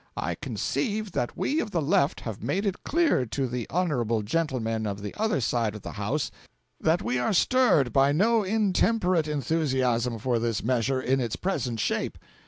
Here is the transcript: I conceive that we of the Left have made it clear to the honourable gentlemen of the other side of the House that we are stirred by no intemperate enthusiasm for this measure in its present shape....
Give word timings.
I 0.17 0.33
conceive 0.33 1.11
that 1.11 1.37
we 1.37 1.59
of 1.59 1.69
the 1.69 1.79
Left 1.79 2.21
have 2.21 2.41
made 2.41 2.65
it 2.65 2.81
clear 2.83 3.23
to 3.27 3.45
the 3.45 3.67
honourable 3.69 4.23
gentlemen 4.23 4.87
of 4.87 5.03
the 5.03 5.13
other 5.15 5.39
side 5.39 5.75
of 5.75 5.83
the 5.83 5.91
House 5.91 6.31
that 6.79 7.03
we 7.03 7.19
are 7.19 7.33
stirred 7.33 7.93
by 7.93 8.11
no 8.11 8.41
intemperate 8.41 9.27
enthusiasm 9.27 10.17
for 10.17 10.39
this 10.39 10.63
measure 10.63 10.99
in 10.99 11.19
its 11.19 11.35
present 11.35 11.79
shape.... 11.79 12.17